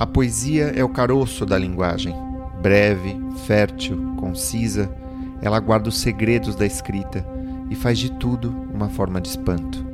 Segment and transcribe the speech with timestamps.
[0.00, 2.16] A poesia é o caroço da linguagem.
[2.62, 4.90] Breve, fértil, concisa,
[5.42, 7.22] ela guarda os segredos da escrita
[7.68, 9.84] e faz de tudo uma forma de espanto.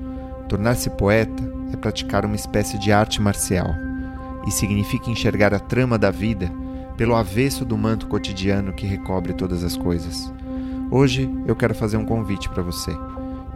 [0.49, 1.43] Tornar-se poeta
[1.73, 3.67] é praticar uma espécie de arte marcial
[4.47, 6.53] e significa enxergar a trama da vida
[6.97, 10.33] pelo avesso do manto cotidiano que recobre todas as coisas.
[10.89, 12.97] Hoje eu quero fazer um convite para você.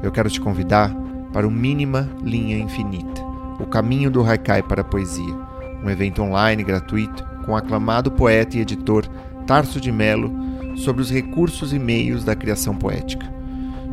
[0.02, 0.92] Eu quero te convidar
[1.32, 3.22] para o Mínima Linha Infinita,
[3.60, 5.49] o caminho do haikai para a poesia,
[5.82, 9.06] um evento online gratuito com o aclamado poeta e editor
[9.46, 10.32] Tarso de Melo
[10.76, 13.26] sobre os recursos e meios da criação poética.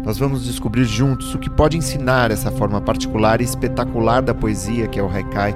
[0.03, 4.87] Nós vamos descobrir juntos o que pode ensinar essa forma particular e espetacular da poesia
[4.87, 5.55] que é o haikai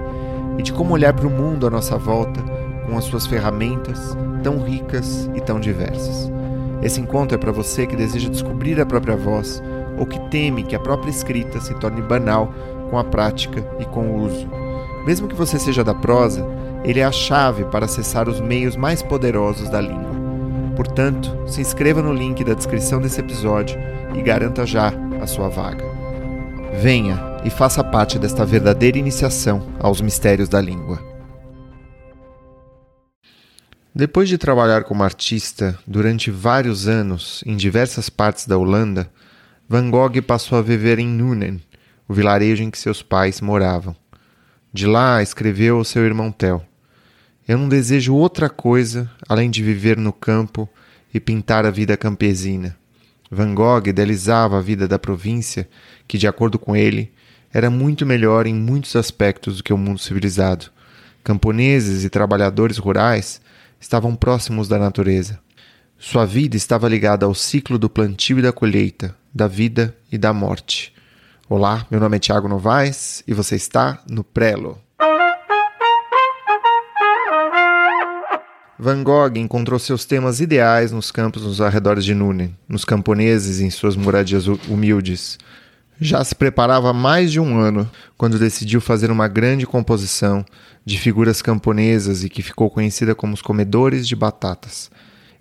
[0.57, 2.41] e de como olhar para o mundo à nossa volta
[2.85, 6.31] com as suas ferramentas tão ricas e tão diversas.
[6.81, 9.61] Esse encontro é para você que deseja descobrir a própria voz
[9.97, 12.51] ou que teme que a própria escrita se torne banal
[12.89, 14.60] com a prática e com o uso.
[15.05, 16.45] Mesmo que você seja da prosa,
[16.83, 20.11] ele é a chave para acessar os meios mais poderosos da língua.
[20.75, 23.77] Portanto, se inscreva no link da descrição desse episódio
[24.15, 25.85] e garanta já a sua vaga.
[26.81, 30.99] Venha e faça parte desta verdadeira iniciação aos mistérios da língua.
[33.93, 39.11] Depois de trabalhar como artista durante vários anos em diversas partes da Holanda,
[39.67, 41.61] Van Gogh passou a viver em Nuenen,
[42.07, 43.95] o vilarejo em que seus pais moravam.
[44.73, 46.65] De lá escreveu ao seu irmão Tel:
[47.45, 50.69] Eu não desejo outra coisa além de viver no campo
[51.13, 52.77] e pintar a vida campesina.
[53.29, 55.67] Van Gogh idealizava a vida da província,
[56.07, 57.11] que, de acordo com ele,
[57.53, 60.67] era muito melhor em muitos aspectos do que o mundo civilizado.
[61.21, 63.41] Camponeses e trabalhadores rurais
[63.79, 65.39] estavam próximos da natureza.
[65.97, 70.33] Sua vida estava ligada ao ciclo do plantio e da colheita, da vida e da
[70.33, 70.93] morte.
[71.53, 74.79] Olá, meu nome é Tiago Novaes e você está no Prelo.
[78.79, 83.69] Van Gogh encontrou seus temas ideais nos campos nos arredores de Nunen, nos camponeses em
[83.69, 85.37] suas moradias humildes.
[85.99, 90.45] Já se preparava há mais de um ano quando decidiu fazer uma grande composição
[90.85, 94.89] de figuras camponesas e que ficou conhecida como os comedores de batatas.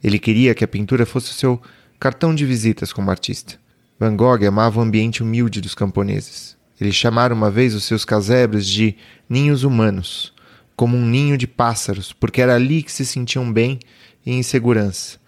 [0.02, 1.62] Ele queria que a pintura fosse o seu
[2.00, 3.59] cartão de visitas como artista.
[4.00, 6.56] Van Gogh amava o ambiente humilde dos camponeses.
[6.80, 8.96] Eles chamaram uma vez os seus casebres de
[9.28, 10.32] ninhos humanos,
[10.74, 13.78] como um ninho de pássaros, porque era ali que se sentiam bem
[14.24, 15.18] e em segurança.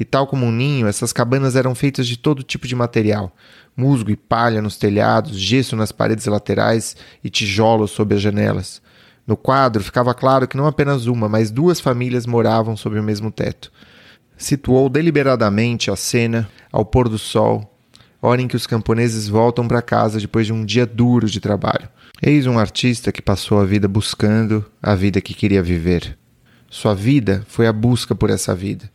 [0.00, 3.36] E tal como um ninho, essas cabanas eram feitas de todo tipo de material:
[3.76, 8.80] musgo e palha nos telhados, gesso nas paredes laterais e tijolos sob as janelas.
[9.26, 13.30] No quadro ficava claro que não apenas uma, mas duas famílias moravam sob o mesmo
[13.30, 13.70] teto.
[14.38, 17.71] Situou deliberadamente a cena ao pôr do sol,
[18.22, 21.88] hora em que os camponeses voltam para casa depois de um dia duro de trabalho.
[22.22, 26.16] Eis um artista que passou a vida buscando a vida que queria viver.
[26.70, 28.88] Sua vida foi a busca por essa vida.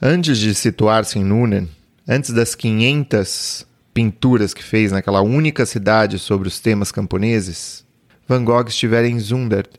[0.00, 1.68] Antes de situar-se em Nunen,
[2.06, 7.84] antes das 500 pinturas que fez naquela única cidade sobre os temas camponeses,
[8.28, 9.70] Van Gogh estivera em Zundert,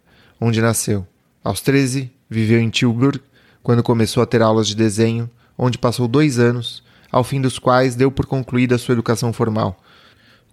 [0.42, 1.08] onde nasceu.
[1.42, 3.22] Aos 13, viveu em Tilburg,
[3.64, 7.96] quando começou a ter aulas de desenho, onde passou dois anos ao fim dos quais
[7.96, 9.80] deu por concluída sua educação formal.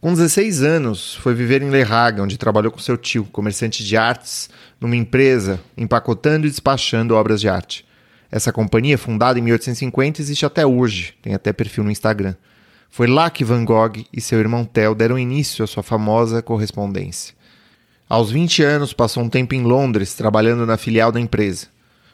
[0.00, 3.97] Com 16 anos, foi viver em Le Hague, onde trabalhou com seu tio, comerciante de
[3.97, 4.49] artes,
[4.81, 7.84] numa empresa empacotando e despachando obras de arte.
[8.31, 12.34] Essa companhia, fundada em 1850, existe até hoje, tem até perfil no Instagram.
[12.91, 17.34] Foi lá que Van Gogh e seu irmão Theo deram início à sua famosa correspondência.
[18.09, 21.67] Aos 20 anos, passou um tempo em Londres, trabalhando na filial da empresa.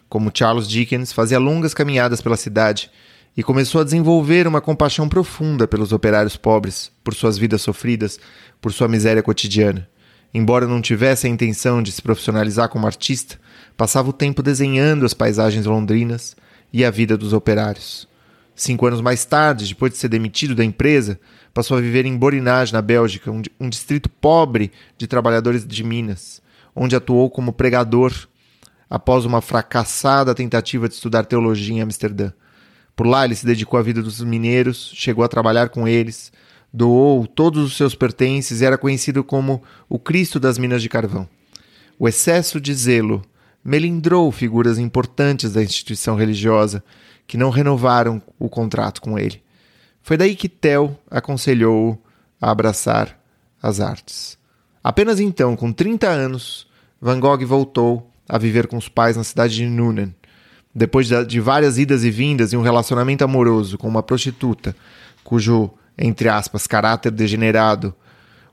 [0.08, 2.90] Como Charles Dickens, fazia longas caminhadas pela cidade
[3.36, 8.18] e começou a desenvolver uma compaixão profunda pelos operários pobres, por suas vidas sofridas,
[8.60, 9.88] por sua miséria cotidiana.
[10.34, 13.38] Embora não tivesse a intenção de se profissionalizar como artista,
[13.76, 16.36] passava o tempo desenhando as paisagens londrinas
[16.72, 18.08] e a vida dos operários.
[18.54, 21.18] Cinco anos mais tarde, depois de ser demitido da empresa,
[21.52, 26.42] passou a viver em Borinage, na Bélgica, um, um distrito pobre de trabalhadores de Minas,
[26.74, 28.12] onde atuou como pregador
[28.88, 32.30] após uma fracassada tentativa de estudar teologia em Amsterdã.
[32.94, 36.32] Por lá ele se dedicou à vida dos mineiros, chegou a trabalhar com eles,
[36.72, 41.28] doou todos os seus pertences e era conhecido como o Cristo das Minas de Carvão.
[41.98, 43.22] O excesso de zelo
[43.64, 46.82] melindrou figuras importantes da instituição religiosa
[47.26, 49.42] que não renovaram o contrato com ele.
[50.02, 51.98] Foi daí que Tel aconselhou-o
[52.40, 53.18] a abraçar
[53.62, 54.36] as artes.
[54.82, 56.66] Apenas então, com 30 anos,
[57.00, 60.14] Van Gogh voltou a viver com os pais na cidade de Nuenen,
[60.74, 64.74] depois de várias idas e vindas e um relacionamento amoroso com uma prostituta,
[65.22, 67.94] cujo, entre aspas, caráter degenerado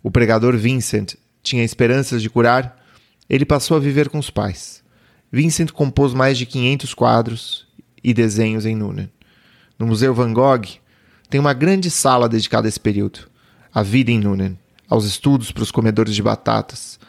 [0.01, 2.77] o pregador Vincent tinha esperanças de curar,
[3.30, 4.83] ele passou a viver com os pais.
[5.31, 7.68] Vincent compôs mais de 500 quadros
[8.04, 9.10] e desenhos em Noonan.
[9.77, 10.65] No Museu Van Gogh
[11.30, 13.30] tem uma grande sala dedicada a esse período,
[13.74, 14.56] a vida em Noonan,
[14.89, 17.00] aos estudos para os comedores de batatas.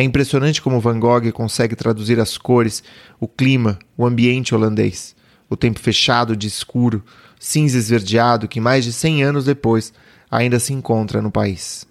[0.00, 2.82] É impressionante como Van Gogh consegue traduzir as cores,
[3.20, 5.14] o clima, o ambiente holandês,
[5.46, 7.04] o tempo fechado de escuro,
[7.38, 9.92] cinza esverdeado que mais de 100 anos depois
[10.30, 11.86] ainda se encontra no país.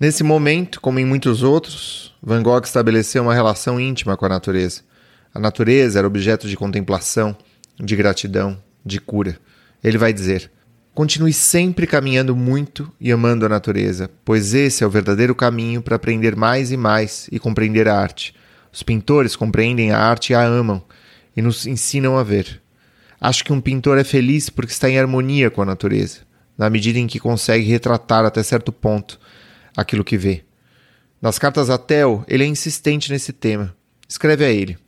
[0.00, 4.80] Nesse momento, como em muitos outros, Van Gogh estabeleceu uma relação íntima com a natureza.
[5.32, 7.36] A natureza era objeto de contemplação,
[7.78, 9.38] de gratidão, de cura.
[9.84, 10.50] Ele vai dizer:
[10.96, 15.96] Continue sempre caminhando muito e amando a natureza, pois esse é o verdadeiro caminho para
[15.96, 18.34] aprender mais e mais e compreender a arte.
[18.72, 20.82] Os pintores compreendem a arte e a amam
[21.36, 22.62] e nos ensinam a ver.
[23.20, 26.20] Acho que um pintor é feliz porque está em harmonia com a natureza,
[26.56, 29.20] na medida em que consegue retratar até certo ponto
[29.76, 30.44] aquilo que vê.
[31.20, 33.76] Nas cartas a Theo, ele é insistente nesse tema.
[34.08, 34.78] Escreve a ele: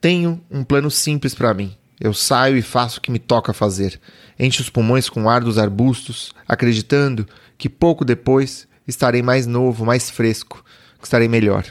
[0.00, 1.77] Tenho um plano simples para mim.
[2.00, 4.00] Eu saio e faço o que me toca fazer.
[4.38, 9.84] Encho os pulmões com o ar dos arbustos, acreditando que pouco depois estarei mais novo,
[9.84, 10.64] mais fresco,
[10.98, 11.64] que estarei melhor.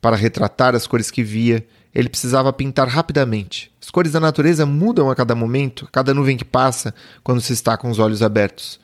[0.00, 1.64] Para retratar as cores que via,
[1.94, 3.70] ele precisava pintar rapidamente.
[3.80, 7.52] As cores da natureza mudam a cada momento, a cada nuvem que passa, quando se
[7.52, 8.80] está com os olhos abertos.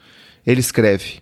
[0.47, 1.21] Ele escreve: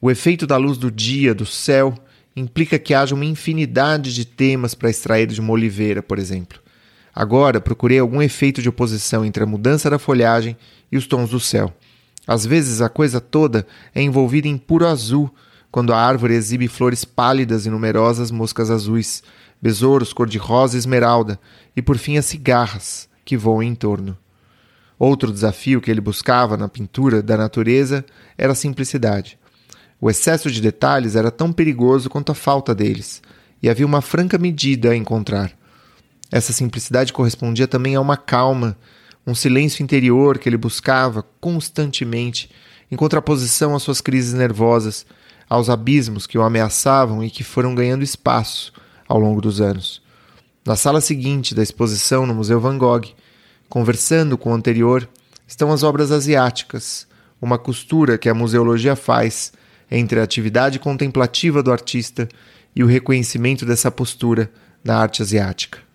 [0.00, 1.94] o efeito da luz do dia, do céu,
[2.34, 6.60] implica que haja uma infinidade de temas para extrair de uma oliveira, por exemplo.
[7.18, 10.56] Agora procurei algum efeito de oposição entre a mudança da folhagem
[10.90, 11.74] e os tons do céu.
[12.24, 15.28] Às vezes a coisa toda é envolvida em puro azul,
[15.68, 19.24] quando a árvore exibe flores pálidas e numerosas moscas azuis,
[19.60, 21.40] besouros cor-de-rosa e esmeralda,
[21.74, 24.16] e por fim as cigarras que voam em torno.
[24.96, 28.04] Outro desafio que ele buscava na pintura da natureza
[28.38, 29.36] era a simplicidade.
[30.00, 33.20] O excesso de detalhes era tão perigoso quanto a falta deles,
[33.60, 35.57] e havia uma franca medida a encontrar.
[36.30, 38.76] Essa simplicidade correspondia também a uma calma,
[39.26, 42.50] um silêncio interior que ele buscava constantemente,
[42.90, 45.06] em contraposição às suas crises nervosas,
[45.48, 48.72] aos abismos que o ameaçavam e que foram ganhando espaço
[49.06, 50.02] ao longo dos anos.
[50.64, 53.06] Na sala seguinte da exposição no Museu Van Gogh,
[53.68, 55.08] conversando com o anterior,
[55.46, 57.06] estão as obras asiáticas,
[57.40, 59.52] uma costura que a museologia faz
[59.90, 62.28] entre a atividade contemplativa do artista
[62.76, 64.50] e o reconhecimento dessa postura
[64.84, 65.87] na arte asiática.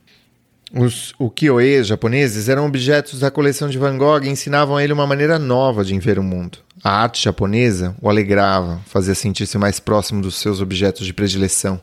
[0.75, 5.05] Os ukiyo-e japoneses eram objetos da coleção de Van Gogh e ensinavam a ele uma
[5.05, 6.57] maneira nova de ver o mundo.
[6.83, 11.79] A arte japonesa o alegrava, fazia sentir-se mais próximo dos seus objetos de predileção.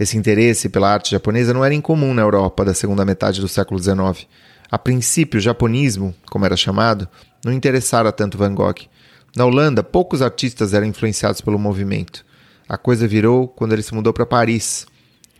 [0.00, 3.78] Esse interesse pela arte japonesa não era incomum na Europa da segunda metade do século
[3.78, 4.26] XIX.
[4.70, 7.06] A princípio, o japonismo, como era chamado,
[7.44, 8.86] não interessara tanto Van Gogh.
[9.36, 12.24] Na Holanda, poucos artistas eram influenciados pelo movimento.
[12.66, 14.86] A coisa virou quando ele se mudou para Paris,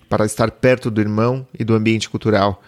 [0.08, 2.62] para estar perto do irmão e do ambiente cultural,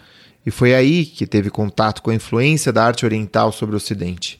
[0.45, 4.39] e foi aí que teve contato com a influência da arte oriental sobre o Ocidente.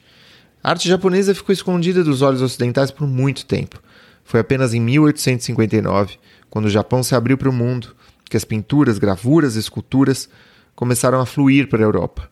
[0.64, 3.82] A arte japonesa ficou escondida dos olhos ocidentais por muito tempo.
[4.24, 6.18] Foi apenas em 1859,
[6.50, 7.96] quando o Japão se abriu para o mundo,
[8.30, 10.30] que as pinturas, gravuras e esculturas
[10.76, 12.30] começaram a fluir para a Europa.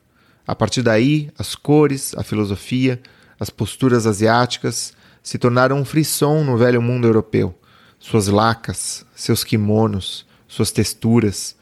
[0.48, 3.02] A partir daí, as cores, a filosofia,
[3.40, 7.58] as posturas asiáticas se tornaram um frisson no velho mundo europeu.
[8.00, 11.56] Suas lacas, seus kimonos, suas texturas,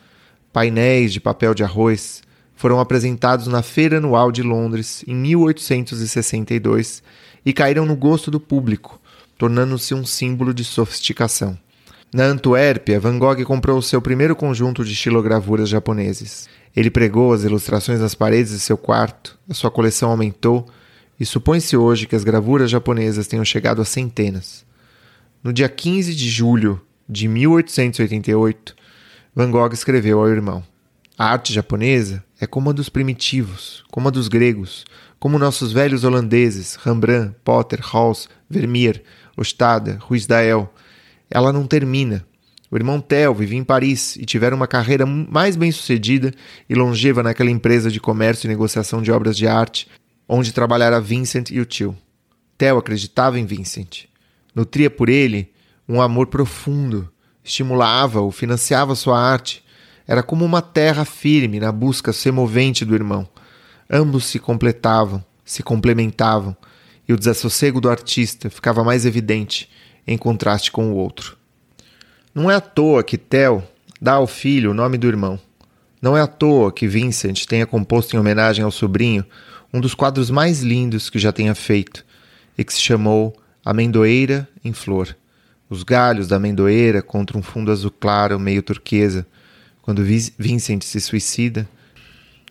[0.52, 2.22] painéis de papel de arroz
[2.56, 7.04] foram apresentados na Feira Anual de Londres em 1862
[7.46, 9.02] e caíram no gosto do público,
[9.38, 11.58] tornando-se um símbolo de sofisticação.
[12.13, 16.48] Na Antuérpia, Van Gogh comprou seu primeiro conjunto de estilogravuras japoneses.
[16.75, 20.68] Ele pregou as ilustrações nas paredes de seu quarto, a sua coleção aumentou
[21.20, 24.63] e supõe-se hoje que as gravuras japonesas tenham chegado a centenas.
[25.44, 28.75] No dia 15 de julho de 1888,
[29.36, 30.63] Van Gogh escreveu ao irmão:
[31.17, 34.86] A arte japonesa é como a dos primitivos, como a dos gregos,
[35.19, 39.03] como nossos velhos holandeses, Rembrandt, Potter, Hals, Vermeer,
[39.38, 40.74] Ostade, Ruysdael.
[41.29, 42.25] Ela não termina.
[42.69, 46.33] O irmão Theo vivia em Paris e tiveram uma carreira mais bem-sucedida
[46.67, 49.88] e longeva naquela empresa de comércio e negociação de obras de arte
[50.27, 51.95] onde trabalhara Vincent e o tio.
[52.57, 54.05] Theo acreditava em Vincent.
[54.55, 55.52] Nutria por ele
[55.88, 57.10] um amor profundo,
[57.44, 59.63] estimulava-o, financiava sua arte.
[60.08, 63.28] Era como uma terra firme na busca semovente do irmão.
[63.90, 66.56] Ambos se completavam, se complementavam,
[67.08, 69.70] e o desassossego do artista ficava mais evidente
[70.08, 71.38] em contraste com o outro.
[72.34, 73.63] Não é à toa que Theo
[74.02, 75.40] dá ao filho o nome do irmão.
[76.02, 79.25] Não é à toa que Vincent tenha composto em homenagem ao sobrinho
[79.74, 82.06] um dos quadros mais lindos que já tenha feito
[82.58, 83.36] e que se chamou
[83.66, 85.16] Amendoeira em Flor.
[85.74, 89.25] Os galhos da amendoeira contra um fundo azul claro, meio turquesa,
[89.82, 91.68] quando Vincent se suicida,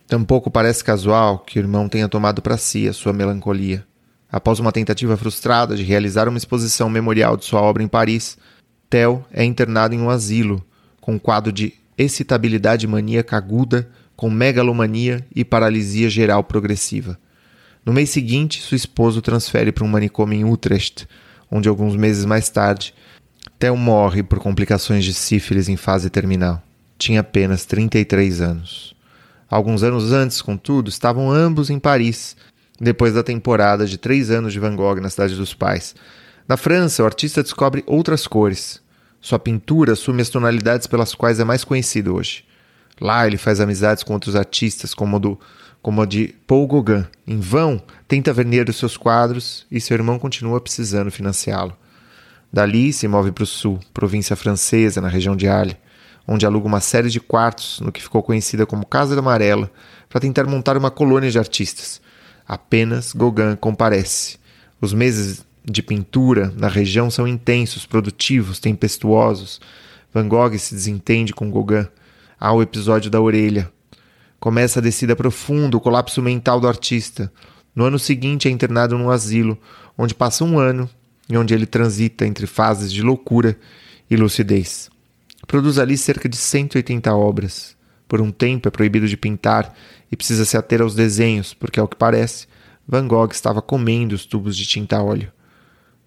[0.09, 3.85] tampouco parece casual que o irmão tenha tomado para si a sua melancolia.
[4.29, 8.37] Após uma tentativa frustrada de realizar uma exposição memorial de sua obra em Paris,
[8.89, 10.61] Theo é internado em um asilo,
[10.99, 17.17] com um quadro de excitabilidade maníaca aguda, com megalomania e paralisia geral progressiva.
[17.85, 21.07] No mês seguinte, seu esposo transfere para um manicômio em Utrecht,
[21.49, 22.93] onde alguns meses mais tarde,
[23.63, 26.61] Theo morre por complicações de sífilis em fase terminal.
[26.97, 28.93] Tinha apenas 33 anos.
[29.49, 32.35] Alguns anos antes, contudo, estavam ambos em Paris,
[32.77, 35.95] depois da temporada de três anos de Van Gogh na Cidade dos Pais.
[36.45, 38.81] Na França, o artista descobre outras cores.
[39.21, 42.43] Sua pintura assume as tonalidades pelas quais é mais conhecido hoje.
[42.99, 45.39] Lá ele faz amizades com outros artistas, como, do,
[45.81, 47.05] como a de Paul Gauguin.
[47.25, 51.77] Em vão, tenta vender os seus quadros e seu irmão continua precisando financiá-lo.
[52.53, 55.75] Dali se move para o sul, província francesa, na região de Arles,
[56.27, 59.71] onde aluga uma série de quartos no que ficou conhecida como Casa da Amarela,
[60.07, 61.99] para tentar montar uma colônia de artistas.
[62.47, 64.37] Apenas Gauguin comparece.
[64.79, 69.59] Os meses de pintura na região são intensos, produtivos, tempestuosos.
[70.13, 71.87] Van Gogh se desentende com Gauguin
[72.39, 73.71] Há o episódio da orelha.
[74.39, 77.31] Começa a descida profunda, o colapso mental do artista.
[77.73, 79.57] No ano seguinte é internado num asilo,
[79.97, 80.87] onde passa um ano
[81.29, 83.57] e onde ele transita entre fases de loucura
[84.09, 84.89] e lucidez.
[85.47, 87.75] Produz ali cerca de 180 obras.
[88.07, 89.75] Por um tempo é proibido de pintar
[90.11, 92.47] e precisa se ater aos desenhos, porque, ao que parece,
[92.87, 95.31] Van Gogh estava comendo os tubos de tinta a óleo.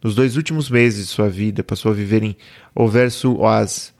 [0.02, 2.36] Nos dois últimos meses de sua vida, passou a viver em
[2.74, 3.90] Auvers-sur-Oise,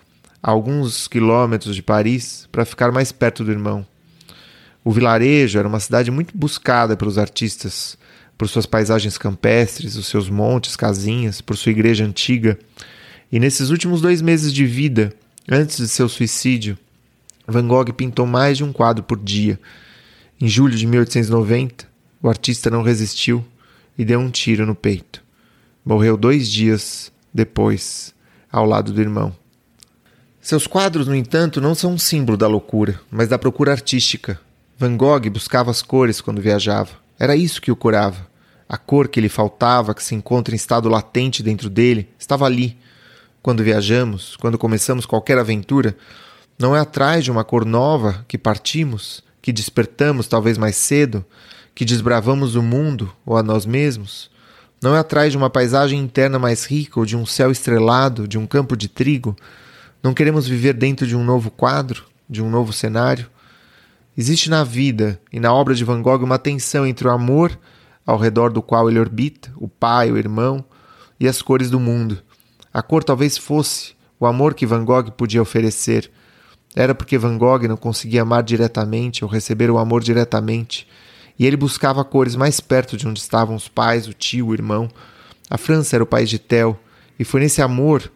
[0.43, 3.85] a alguns quilômetros de Paris, para ficar mais perto do irmão.
[4.85, 7.99] O vilarejo era uma cidade muito buscada pelos artistas,
[8.37, 12.59] por suas paisagens campestres, os seus montes, casinhas, por sua igreja antiga.
[13.31, 15.13] E nesses últimos dois meses de vida,
[15.49, 16.79] antes de seu suicídio,
[17.47, 19.59] Van Gogh pintou mais de um quadro por dia.
[20.41, 21.87] Em julho de 1890,
[22.23, 23.45] o artista não resistiu
[23.97, 25.23] e deu um tiro no peito.
[25.85, 28.15] Morreu dois dias depois,
[28.51, 29.35] ao lado do irmão.
[30.41, 34.39] Seus quadros, no entanto, não são um símbolo da loucura, mas da procura artística.
[34.79, 37.06] Van Gogh buscava as cores quando viajava.
[37.19, 38.27] Era isso que o curava.
[38.69, 42.77] A cor que lhe faltava, que se encontra em estado latente dentro dele, estava ali.
[43.43, 45.97] Quando viajamos, quando começamos qualquer aventura,
[46.59, 51.25] não é atrás de uma cor nova que partimos, que despertamos talvez mais cedo,
[51.75, 54.31] que desbravamos o mundo ou a nós mesmos.
[54.83, 58.37] Não é atrás de uma paisagem interna mais rica ou de um céu estrelado, de
[58.37, 59.37] um campo de trigo
[60.07, 63.29] não queremos viver dentro de um novo quadro, de um novo cenário.
[64.17, 67.59] Existe na vida e na obra de Van Gogh uma tensão entre o amor
[68.07, 70.65] ao redor do qual ele orbita, o pai, o irmão,
[71.19, 72.23] e as cores do mundo.
[72.73, 76.11] A cor talvez fosse o amor que Van Gogh podia oferecer.
[76.75, 80.87] Era porque Van Gogh não conseguia amar diretamente ou receber o amor diretamente,
[81.39, 84.89] e ele buscava cores mais perto de onde estavam os pais, o tio, o irmão.
[85.51, 86.79] A França era o país de Theo,
[87.19, 88.11] e foi nesse amor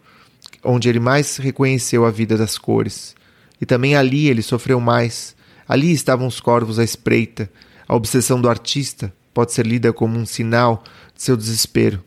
[0.63, 3.15] onde ele mais reconheceu a vida das cores.
[3.59, 5.35] E também ali ele sofreu mais.
[5.71, 7.49] Ali estavam os corvos à espreita.
[7.87, 10.83] A obsessão do artista pode ser lida como um sinal
[11.15, 12.03] de seu desespero.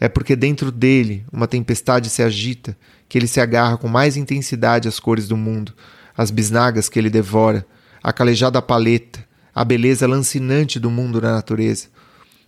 [0.00, 2.76] É porque dentro dele uma tempestade se agita
[3.08, 5.72] que ele se agarra com mais intensidade às cores do mundo,
[6.16, 7.64] às bisnagas que ele devora,
[8.02, 9.24] a calejada paleta,
[9.54, 11.86] a beleza lancinante do mundo na natureza.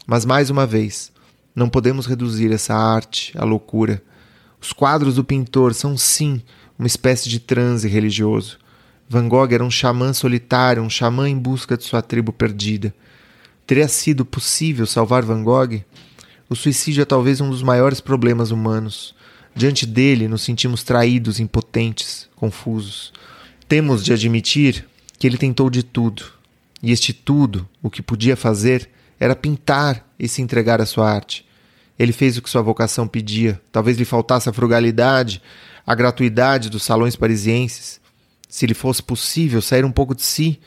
[0.04, 1.12] Mas mais uma vez,
[1.54, 4.02] não podemos reduzir essa arte à loucura.
[4.60, 6.42] Os quadros do pintor são, sim,
[6.76, 8.58] uma espécie de transe religioso.
[9.12, 12.94] Van Gogh era um xamã solitário, um xamã em busca de sua tribo perdida.
[13.66, 15.82] Teria sido possível salvar Van Gogh?
[16.48, 19.12] O suicídio é talvez um dos maiores problemas humanos.
[19.52, 23.12] Diante dele, nos sentimos traídos, impotentes, confusos.
[23.66, 24.86] Temos de admitir
[25.18, 26.26] que ele tentou de tudo.
[26.80, 28.88] E este tudo, o que podia fazer,
[29.18, 31.44] era pintar e se entregar à sua arte.
[31.98, 33.60] Ele fez o que sua vocação pedia.
[33.72, 35.42] Talvez lhe faltasse a frugalidade,
[35.84, 38.00] a gratuidade dos salões parisienses.
[38.50, 40.58] Se lhe fosse possível sair um pouco de si,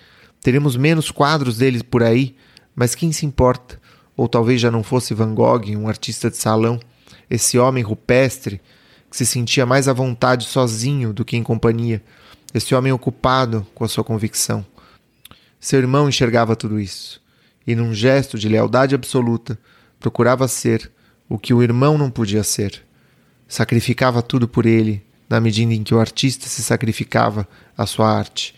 [0.42, 2.34] teremos menos quadros dele por aí,
[2.74, 3.80] mas quem se importa?
[4.16, 6.80] Ou talvez já não fosse Van Gogh, um artista de salão,
[7.30, 8.62] esse homem rupestre
[9.12, 12.02] que se sentia mais à vontade sozinho do que em companhia,
[12.54, 14.66] esse homem ocupado com a sua convicção.
[15.60, 17.22] Seu irmão enxergava tudo isso
[17.68, 19.60] e, num gesto de lealdade absoluta,
[20.00, 20.90] procurava ser
[21.28, 22.82] o que o irmão não podia ser.
[23.48, 28.54] Sacrificava tudo por ele, na medida em que o artista se sacrificava à sua arte.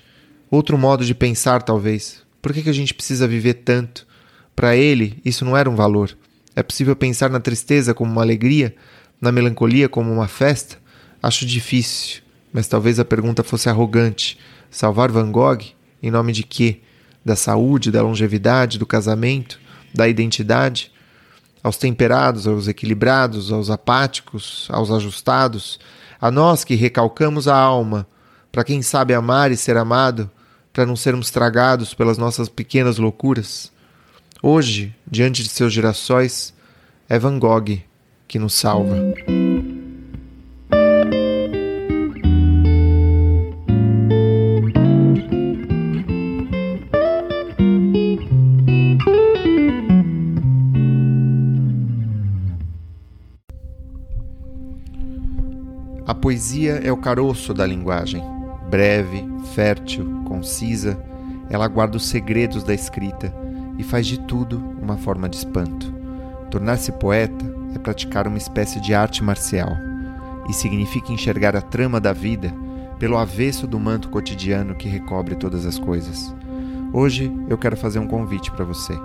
[0.52, 2.22] Outro modo de pensar, talvez.
[2.42, 4.06] Por que, que a gente precisa viver tanto?
[4.54, 6.18] Para ele, isso não era um valor.
[6.54, 8.76] É possível pensar na tristeza como uma alegria,
[9.22, 10.78] na melancolia como uma festa?
[11.24, 14.38] Acho difícil, mas talvez a pergunta fosse arrogante,
[14.70, 15.64] Salvar Van Gogh?
[16.04, 16.82] Em nome de quê?
[17.24, 19.62] Da saúde, da longevidade, do casamento,
[19.94, 20.92] da identidade?
[21.64, 25.80] Aos temperados, aos equilibrados, aos apáticos, aos ajustados,
[26.26, 28.08] a nós que recalcamos a alma,
[28.52, 30.28] para quem sabe amar e ser amado,
[30.74, 33.72] para não sermos tragados pelas nossas pequenas loucuras.
[34.42, 36.52] Hoje, diante de seus girassóis,
[37.08, 37.80] é Van Gogh
[38.28, 38.96] que nos salva.
[56.26, 58.20] Poesia é o caroço da linguagem.
[58.68, 61.00] Breve, fértil, concisa,
[61.52, 63.32] ela guarda os segredos da escrita
[63.78, 65.94] e faz de tudo uma forma de espanto.
[66.50, 69.70] Tornar-se poeta é praticar uma espécie de arte marcial
[70.50, 72.52] e significa enxergar a trama da vida
[72.98, 76.34] pelo avesso do manto cotidiano que recobre todas as coisas.
[76.92, 79.00] Hoje eu quero fazer um convite para você.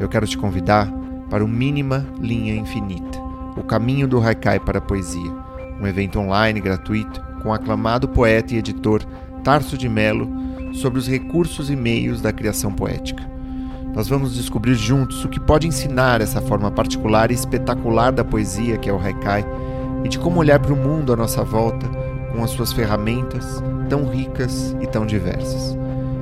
[0.00, 0.90] Eu quero te convidar
[1.28, 3.18] para o Mínima Linha Infinita,
[3.54, 5.44] o caminho do haikai para a poesia,
[5.80, 9.02] um evento online gratuito com o aclamado poeta e editor
[9.42, 10.28] Tarso de Melo
[10.72, 13.22] sobre os recursos e meios da criação poética.
[13.94, 18.76] Nós vamos descobrir juntos o que pode ensinar essa forma particular e espetacular da poesia
[18.76, 19.44] que é o haikai
[20.02, 21.86] e de como olhar para o mundo à nossa volta
[22.32, 25.78] com as suas ferramentas tão ricas e tão diversas.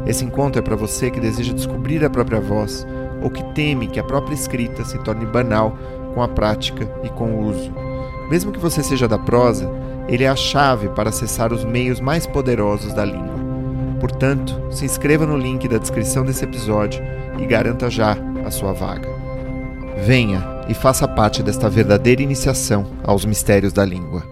[0.07, 2.87] Esse encontro é para você que deseja descobrir a própria voz
[3.23, 5.77] ou que teme que a própria escrita se torne banal
[6.13, 7.82] com a prática e com o uso.
[8.33, 9.71] Mesmo que você seja da prosa,
[10.09, 13.39] ele é a chave para acessar os meios mais poderosos da língua.
[14.01, 17.05] Portanto, se inscreva no link da descrição desse episódio
[17.39, 19.07] e garanta já a sua vaga.
[20.07, 24.32] Venha e faça parte desta verdadeira iniciação aos mistérios da língua.